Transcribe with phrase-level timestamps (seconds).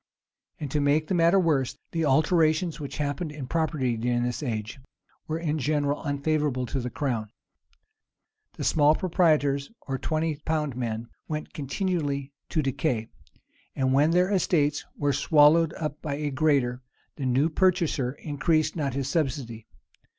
[0.59, 4.79] And, to make the matter worse, the alterations which happened in property during this age,
[5.27, 7.29] were in general unfavorable to the crown.
[8.53, 13.09] The small proprietors, or twenty pound men, went continually to decay;
[13.75, 16.81] and when their estates were swallowed up by a greater,
[17.17, 19.67] the new purchaser increased not his subsidy.